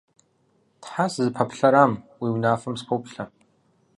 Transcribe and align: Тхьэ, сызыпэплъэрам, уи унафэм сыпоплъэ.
Тхьэ, 0.81 1.05
сызыпэплъэрам, 1.13 1.93
уи 2.21 2.29
унафэм 2.35 2.75
сыпоплъэ. 2.79 3.25